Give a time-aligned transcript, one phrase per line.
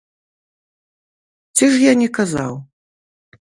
[1.59, 2.53] Ці ж я не казаў?!